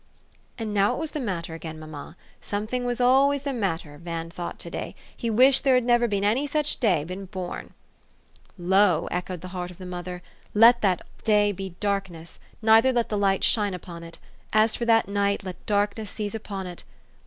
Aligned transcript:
And 0.57 0.73
now 0.73 0.93
what 0.93 0.99
was 0.99 1.11
the 1.11 1.19
matter, 1.19 1.53
again, 1.53 1.77
mamma? 1.77 2.17
Somefing 2.41 2.85
was 2.85 2.99
always 2.99 3.43
the 3.43 3.53
matter, 3.53 3.99
Van 3.99 4.31
thought 4.31 4.57
to 4.61 4.69
day. 4.71 4.95
He 5.15 5.29
wished 5.29 5.63
there 5.63 5.75
had 5.75 5.83
never 5.83 6.05
any 6.11 6.47
such 6.47 6.79
day 6.79 7.03
been 7.03 7.25
born." 7.27 7.75
Lo!" 8.73 9.07
echoed 9.11 9.41
the 9.41 9.49
heart 9.49 9.69
of 9.69 9.77
the 9.77 9.85
mother," 9.85 10.23
let 10.55 10.81
that 10.81 11.03
day 11.23 11.51
be 11.51 11.75
darkness; 11.79 12.39
neither 12.63 12.91
let 12.91 13.09
the 13.09 13.15
light 13.17 13.43
shine 13.43 13.75
upon 13.75 14.01
it. 14.01 14.17
As 14.53 14.75
for 14.75 14.85
that 14.85 15.07
night, 15.07 15.43
let 15.43 15.63
darkness 15.67 16.09
seize 16.09 16.33
upon 16.33 16.65
it. 16.65 16.83